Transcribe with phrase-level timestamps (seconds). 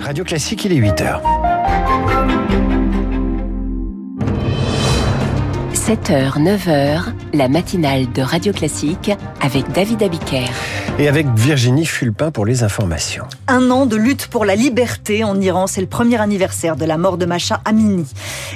[0.00, 1.20] Radio Classique, il est 8h.
[5.74, 10.48] 7h, 9h, la matinale de Radio Classique avec David Abiker.
[10.98, 13.24] Et avec Virginie Fulpin pour les informations.
[13.48, 16.98] Un an de lutte pour la liberté en Iran, c'est le premier anniversaire de la
[16.98, 18.06] mort de Masha Amini.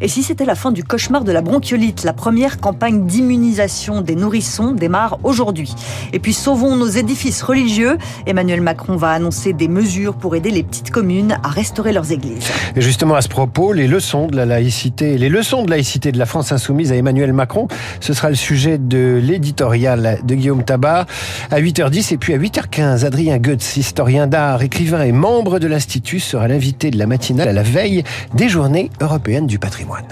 [0.00, 4.16] Et si c'était la fin du cauchemar de la bronchiolite, la première campagne d'immunisation des
[4.16, 5.74] nourrissons démarre aujourd'hui.
[6.12, 7.98] Et puis sauvons nos édifices religieux.
[8.26, 12.50] Emmanuel Macron va annoncer des mesures pour aider les petites communes à restaurer leurs églises.
[12.74, 16.18] Et justement à ce propos, les leçons de la laïcité, les leçons de laïcité de
[16.18, 17.68] la France insoumise à Emmanuel Macron,
[18.00, 21.06] ce sera le sujet de l'éditorial de Guillaume Tabar
[21.50, 26.20] à 8h10 et puis à 8h15, Adrien Goetz, historien d'art, écrivain et membre de l'Institut,
[26.20, 28.04] sera l'invité de la matinale à la veille
[28.34, 30.06] des journées européennes du patrimoine.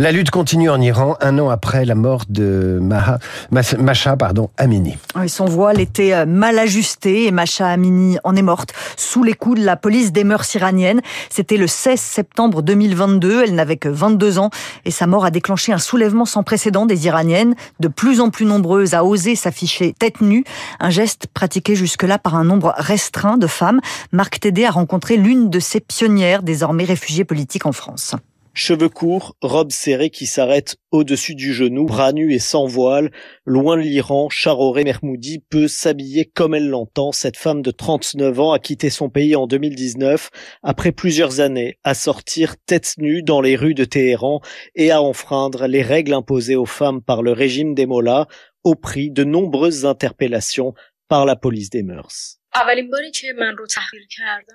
[0.00, 3.18] La lutte continue en Iran un an après la mort de Maha,
[3.50, 4.96] Masha pardon, Amini.
[5.26, 9.58] son voile était euh, mal ajusté et Masha Amini en est morte sous les coups
[9.58, 11.00] de la police des mœurs iraniennes.
[11.30, 13.42] C'était le 16 septembre 2022.
[13.42, 14.50] Elle n'avait que 22 ans
[14.84, 18.46] et sa mort a déclenché un soulèvement sans précédent des Iraniennes, de plus en plus
[18.46, 20.44] nombreuses à oser s'afficher tête nue,
[20.78, 23.80] un geste pratiqué jusque-là par un nombre restreint de femmes.
[24.12, 28.14] Marc Tédé a rencontré l'une de ces pionnières, désormais réfugiées politiques en France.
[28.54, 33.10] Cheveux courts, robe serrée qui s'arrête au-dessus du genou, bras nus et sans voile,
[33.44, 37.12] loin de l'Iran, Charoré Mermoudi peut s'habiller comme elle l'entend.
[37.12, 40.30] Cette femme de 39 ans a quitté son pays en 2019
[40.62, 44.40] après plusieurs années à sortir tête nue dans les rues de Téhéran
[44.74, 48.26] et à enfreindre les règles imposées aux femmes par le régime des Mollahs
[48.64, 50.74] au prix de nombreuses interpellations
[51.08, 52.37] par la police des mœurs.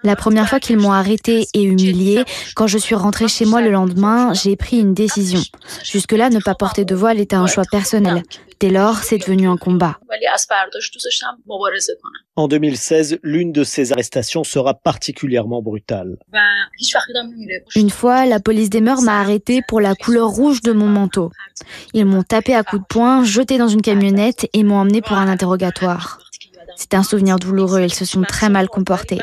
[0.03, 2.23] La première fois qu'ils m'ont arrêté et humilié,
[2.55, 5.41] quand je suis rentrée chez moi le lendemain, j'ai pris une décision.
[5.83, 8.23] Jusque-là, ne pas porter de voile était un choix personnel.
[8.59, 9.99] Dès lors, c'est devenu un combat.
[12.35, 16.17] En 2016, l'une de ces arrestations sera particulièrement brutale.
[17.75, 21.29] Une fois, la police des mœurs m'a arrêté pour la couleur rouge de mon manteau.
[21.93, 25.17] Ils m'ont tapé à coups de poing, jeté dans une camionnette et m'ont emmené pour
[25.17, 26.19] un interrogatoire.
[26.75, 29.19] C'était un souvenir douloureux, ils se sont très mal comportés.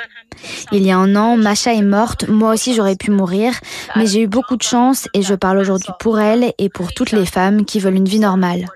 [0.73, 3.53] Il y a un an, Macha est morte, moi aussi j'aurais pu mourir,
[3.97, 7.13] mais j'ai eu beaucoup de chance et je parle aujourd'hui pour elle et pour toutes
[7.13, 8.67] les femmes qui veulent une vie normale.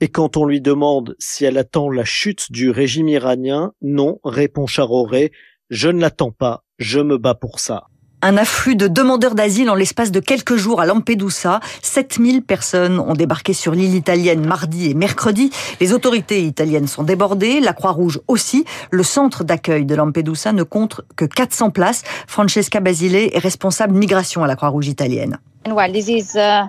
[0.00, 4.66] Et quand on lui demande si elle attend la chute du régime iranien, non, répond
[4.66, 5.32] Charoré,
[5.70, 7.86] je ne l'attends pas, je me bats pour ça.
[8.24, 11.58] Un afflux de demandeurs d'asile en l'espace de quelques jours à Lampedusa.
[11.82, 15.50] 7000 personnes ont débarqué sur l'île italienne mardi et mercredi.
[15.80, 18.64] Les autorités italiennes sont débordées, la Croix-Rouge aussi.
[18.92, 22.04] Le centre d'accueil de Lampedusa ne compte que 400 places.
[22.28, 25.40] Francesca Basile est responsable migration à la Croix-Rouge italienne.
[25.64, 26.68] Uh, uh,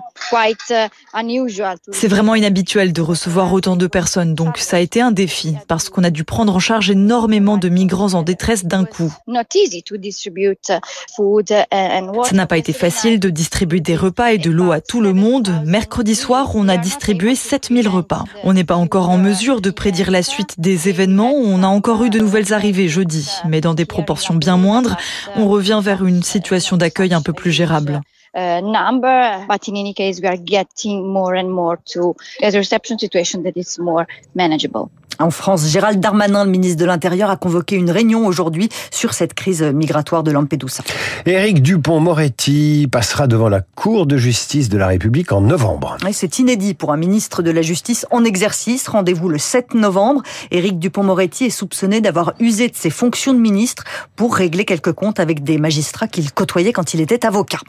[1.92, 5.88] C'est vraiment inhabituel de recevoir autant de personnes, donc ça a été un défi parce
[5.88, 9.12] qu'on a dû prendre en charge énormément de migrants en détresse d'un coup.
[9.26, 9.34] Ça
[12.32, 15.50] n'a pas été facile de distribuer des repas et de l'eau à tout le monde.
[15.64, 18.24] Mercredi soir, on a distribué 7000 repas.
[18.44, 21.32] On n'est pas encore en mesure de prédire la suite des événements.
[21.32, 24.96] On a encore eu de nouvelles arrivées jeudi, mais dans des proportions bien moindres.
[25.36, 28.00] On revient vers une situation d'accueil un peu plus gérable.
[28.34, 32.58] Uh, number, but in any case, we are getting more and more to as a
[32.58, 34.90] reception situation that is more manageable.
[35.18, 39.34] En France, Gérald Darmanin, le ministre de l'Intérieur, a convoqué une réunion aujourd'hui sur cette
[39.34, 40.82] crise migratoire de Lampedusa.
[41.26, 45.96] Éric Dupont-Moretti passera devant la Cour de justice de la République en novembre.
[46.12, 48.88] C'est inédit pour un ministre de la Justice en exercice.
[48.88, 50.22] Rendez-vous le 7 novembre.
[50.50, 53.84] Éric Dupont-Moretti est soupçonné d'avoir usé de ses fonctions de ministre
[54.16, 57.60] pour régler quelques comptes avec des magistrats qu'il côtoyait quand il était avocat.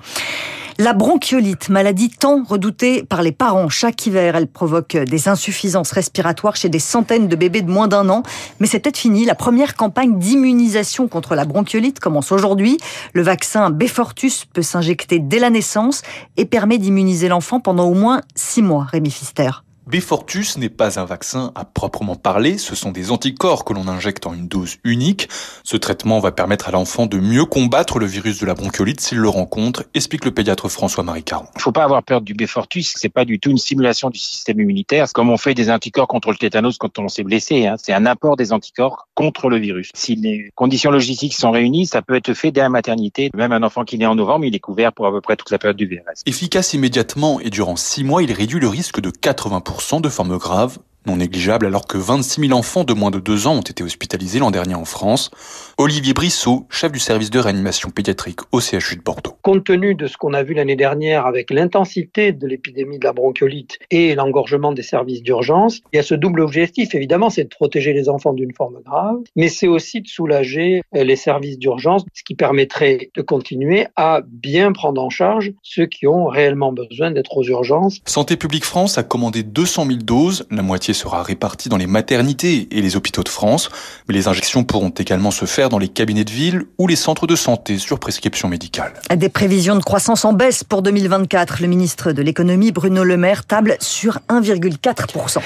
[0.77, 6.57] La bronchiolite, maladie tant redoutée par les parents chaque hiver, elle provoque des insuffisances respiratoires
[6.57, 8.23] chez des centaines de bébés de moins d'un an.
[8.59, 9.23] Mais c'est peut-être fini.
[9.23, 12.77] La première campagne d'immunisation contre la bronchiolite commence aujourd'hui.
[13.13, 16.01] Le vaccin Befortus peut s'injecter dès la naissance
[16.35, 18.83] et permet d'immuniser l'enfant pendant au moins six mois.
[18.83, 19.64] Rémi Fister.
[19.87, 24.25] Befortus n'est pas un vaccin à proprement parler, ce sont des anticorps que l'on injecte
[24.25, 25.29] en une dose unique.
[25.63, 29.19] Ce traitement va permettre à l'enfant de mieux combattre le virus de la bronchiolite s'il
[29.19, 31.45] le rencontre, explique le pédiatre François-Marie Caron.
[31.53, 34.17] Il ne faut pas avoir peur du Befortus, c'est pas du tout une simulation du
[34.17, 37.75] système immunitaire, comme on fait des anticorps contre le tétanos quand on s'est blessé, hein.
[37.77, 39.91] c'est un apport des anticorps contre le virus.
[39.93, 43.29] Si les conditions logistiques sont réunies, ça peut être fait dès la maternité.
[43.35, 45.51] Même un enfant qui naît en novembre, il est couvert pour à peu près toute
[45.51, 46.23] la période du VRS.
[46.25, 50.79] Efficace immédiatement et durant six mois, il réduit le risque de 80% de formes graves
[51.05, 54.39] non négligeable alors que 26 000 enfants de moins de 2 ans ont été hospitalisés
[54.39, 55.31] l'an dernier en France.
[55.77, 59.37] Olivier Brissot, chef du service de réanimation pédiatrique au CHU de Bordeaux.
[59.41, 63.13] Compte tenu de ce qu'on a vu l'année dernière avec l'intensité de l'épidémie de la
[63.13, 67.49] bronchiolite et l'engorgement des services d'urgence, il y a ce double objectif, évidemment, c'est de
[67.49, 72.23] protéger les enfants d'une forme grave, mais c'est aussi de soulager les services d'urgence, ce
[72.23, 77.37] qui permettrait de continuer à bien prendre en charge ceux qui ont réellement besoin d'être
[77.37, 77.99] aux urgences.
[78.05, 82.67] Santé publique France a commandé 200 000 doses, la moitié sera répartie dans les maternités
[82.71, 83.69] et les hôpitaux de France,
[84.07, 87.27] mais les injections pourront également se faire dans les cabinets de ville ou les centres
[87.27, 88.93] de santé sur prescription médicale.
[89.15, 91.61] Des prévisions de croissance en baisse pour 2024.
[91.61, 95.39] Le ministre de l'économie Bruno Le Maire table sur 1,4%.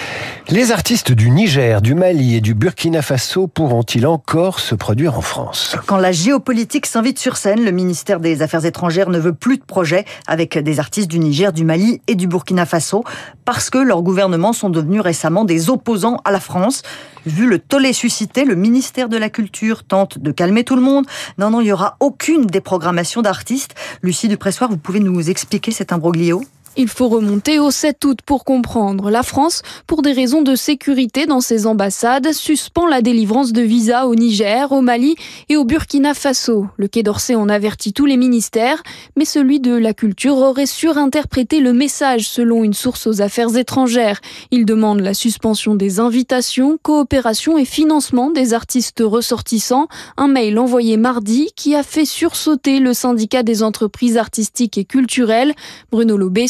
[0.50, 5.22] Les artistes du Niger, du Mali et du Burkina Faso pourront-ils encore se produire en
[5.22, 5.76] France?
[5.86, 9.64] Quand la géopolitique s'invite sur scène, le ministère des Affaires étrangères ne veut plus de
[9.64, 13.04] projets avec des artistes du Niger, du Mali et du Burkina Faso
[13.46, 16.84] parce que leurs gouvernements sont devenus récemment des opposants à la France.
[17.26, 21.06] Vu le tollé suscité, le ministère de la Culture tente de calmer tout le monde.
[21.38, 23.76] Non, non, il n'y aura aucune déprogrammation d'artistes.
[24.02, 26.44] Lucie Dupressoir, vous pouvez nous expliquer cet imbroglio?
[26.78, 29.10] Il faut remonter au 7 août pour comprendre.
[29.10, 34.06] La France, pour des raisons de sécurité dans ses ambassades, suspend la délivrance de visas
[34.06, 35.16] au Niger, au Mali
[35.50, 36.68] et au Burkina Faso.
[36.78, 38.84] Le Quai d'Orsay en avertit tous les ministères,
[39.18, 44.22] mais celui de la culture aurait surinterprété le message selon une source aux affaires étrangères.
[44.52, 49.88] Il demande la suspension des invitations, coopération et financement des artistes ressortissants.
[50.18, 55.54] Un mail envoyé mardi qui a fait sursauter le syndicat des entreprises artistiques et culturelles.
[55.92, 56.48] Bruno Lobé,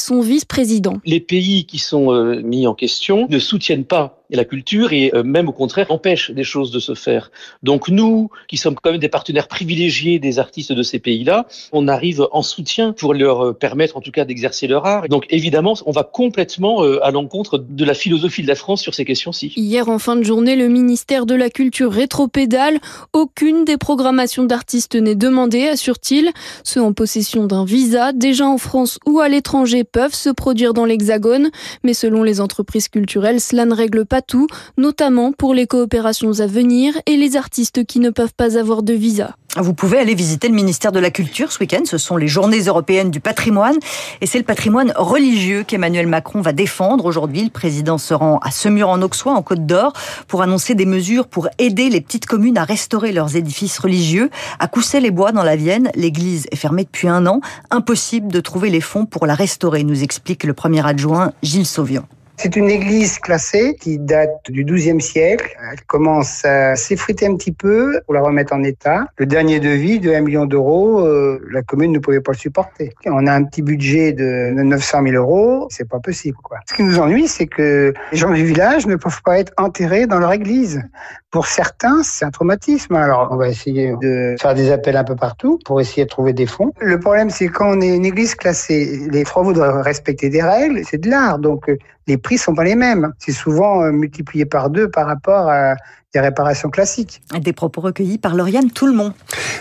[1.05, 5.11] Les pays qui sont euh, mis en question ne soutiennent pas et la culture et
[5.13, 7.31] euh, même au contraire empêche des choses de se faire.
[7.63, 11.87] Donc nous, qui sommes quand même des partenaires privilégiés des artistes de ces pays-là, on
[11.87, 15.07] arrive en soutien pour leur euh, permettre en tout cas d'exercer leur art.
[15.09, 18.93] Donc évidemment, on va complètement euh, à l'encontre de la philosophie de la France sur
[18.93, 19.53] ces questions-ci.
[19.55, 22.79] Hier en fin de journée, le ministère de la Culture rétropédale.
[23.13, 26.31] Aucune des programmations d'artistes n'est demandée, assure-t-il.
[26.63, 30.85] Ceux en possession d'un visa, déjà en France ou à l'étranger, peuvent se produire dans
[30.85, 31.49] l'Hexagone.
[31.83, 36.47] Mais selon les entreprises culturelles, cela ne règle pas tout, notamment pour les coopérations à
[36.47, 39.35] venir et les artistes qui ne peuvent pas avoir de visa.
[39.57, 41.81] Vous pouvez aller visiter le ministère de la Culture ce week-end.
[41.83, 43.77] Ce sont les journées européennes du patrimoine.
[44.21, 47.45] Et c'est le patrimoine religieux qu'Emmanuel Macron va défendre aujourd'hui.
[47.45, 49.93] Le président se rend à Semur-en-Auxois, en Côte d'Or,
[50.27, 54.29] pour annoncer des mesures pour aider les petites communes à restaurer leurs édifices religieux.
[54.59, 57.41] À Coussay-les-Bois, dans la Vienne, l'église est fermée depuis un an.
[57.71, 62.05] Impossible de trouver les fonds pour la restaurer, nous explique le premier adjoint Gilles Sauvion.
[62.41, 65.57] C'est une église classée qui date du XIIe siècle.
[65.73, 69.07] Elle commence à s'effriter un petit peu pour la remettre en état.
[69.17, 72.93] Le dernier devis de 1 million d'euros, euh, la commune ne pouvait pas le supporter.
[73.07, 76.37] On a un petit budget de 900 000 euros, c'est pas possible.
[76.41, 76.59] Quoi.
[76.65, 80.07] Ce qui nous ennuie, c'est que les gens du village ne peuvent pas être enterrés
[80.07, 80.81] dans leur église.
[81.31, 82.95] Pour certains, c'est un traumatisme.
[82.95, 86.33] Alors, on va essayer de faire des appels un peu partout pour essayer de trouver
[86.33, 86.73] des fonds.
[86.79, 90.81] Le problème, c'est quand on est une église classée, les travaux doivent respecter des règles,
[90.89, 91.37] c'est de l'art.
[91.37, 91.69] Donc,
[92.07, 93.13] les prix sont pas les mêmes.
[93.19, 95.75] C'est souvent euh, multiplié par deux par rapport à
[96.13, 97.21] des réparations classiques.
[97.39, 99.13] Des propos recueillis par Lauriane Tout-le-Monde.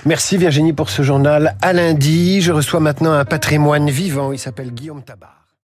[0.07, 1.55] Merci Virginie pour ce journal.
[1.61, 4.33] À lundi, je reçois maintenant un patrimoine vivant.
[4.33, 5.38] Il s'appelle Guillaume Tabar.